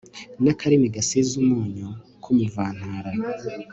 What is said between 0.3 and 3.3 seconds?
n'akarimi gasize umunyu k'umuvantara